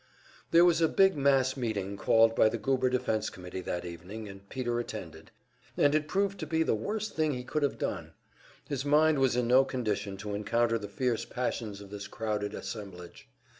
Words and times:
There 0.49 0.65
was 0.65 0.81
a 0.81 0.87
big 0.87 1.15
mass 1.15 1.55
meeting 1.55 1.95
called 1.95 2.35
by 2.35 2.49
the 2.49 2.57
Goober 2.57 2.89
Defense 2.89 3.29
Committee 3.29 3.61
that 3.61 3.85
evening, 3.85 4.27
and 4.27 4.49
Peter 4.49 4.79
attended, 4.79 5.29
and 5.77 5.93
it 5.93 6.07
proved 6.07 6.39
to 6.39 6.47
be 6.47 6.63
the 6.63 6.73
worst 6.73 7.13
thing 7.15 7.33
he 7.33 7.43
could 7.43 7.61
have 7.61 7.77
done. 7.77 8.13
His 8.67 8.83
mind 8.83 9.19
was 9.19 9.35
in 9.35 9.47
no 9.47 9.63
condition 9.63 10.17
to 10.17 10.33
encounter 10.33 10.79
the 10.79 10.87
fierce 10.89 11.23
passions 11.25 11.81
of 11.81 11.91
this 11.91 12.07
crowded 12.07 12.55
assemblage. 12.55 13.29